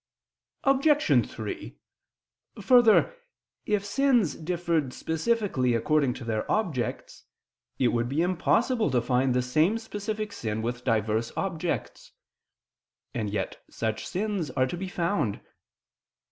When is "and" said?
13.13-13.29